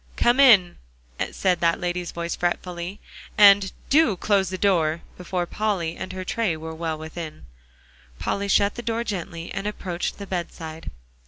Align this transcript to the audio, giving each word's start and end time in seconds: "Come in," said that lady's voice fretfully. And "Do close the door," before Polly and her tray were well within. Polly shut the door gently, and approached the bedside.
"Come 0.17 0.39
in," 0.39 0.79
said 1.31 1.59
that 1.59 1.79
lady's 1.79 2.11
voice 2.11 2.35
fretfully. 2.35 2.99
And 3.37 3.71
"Do 3.91 4.17
close 4.17 4.49
the 4.49 4.57
door," 4.57 5.03
before 5.15 5.45
Polly 5.45 5.95
and 5.95 6.11
her 6.11 6.25
tray 6.25 6.57
were 6.57 6.73
well 6.73 6.97
within. 6.97 7.45
Polly 8.17 8.47
shut 8.47 8.73
the 8.73 8.81
door 8.81 9.03
gently, 9.03 9.51
and 9.51 9.67
approached 9.67 10.17
the 10.17 10.25
bedside. 10.25 10.89